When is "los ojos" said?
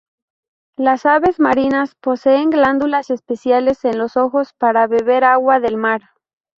3.99-4.51